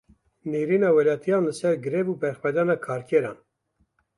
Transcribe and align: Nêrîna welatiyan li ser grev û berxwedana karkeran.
Nêrîna 0.51 0.89
welatiyan 0.97 1.43
li 1.47 1.53
ser 1.59 1.73
grev 1.85 2.05
û 2.13 2.15
berxwedana 2.21 2.75
karkeran. 2.85 3.37